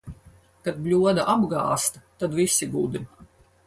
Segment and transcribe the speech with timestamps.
[0.67, 3.09] Kad bļoda apgāzta, tad visi gudri.